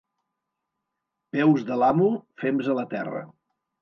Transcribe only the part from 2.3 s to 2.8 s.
fems a